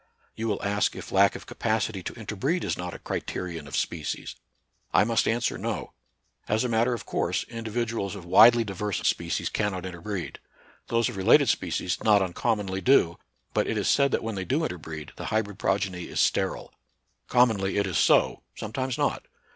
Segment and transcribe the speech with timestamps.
[0.35, 4.35] You will ask if lack of capacity to interbreed is not a criterion of species.
[4.95, 5.59] I must answer.
[5.59, 5.93] No.
[6.47, 9.29] As a matter of course individuals of widely di 42 NATURAL SCIENCE AND RELIGION.
[9.29, 9.49] verse species
[9.81, 10.39] cannot interbreed;
[10.87, 13.19] those of re lated species not uncommonly do;
[13.53, 16.73] but it is said that when they do interbreed the hybrid pro geny is sterile.
[17.27, 19.25] Commonly it is so, sometimes not.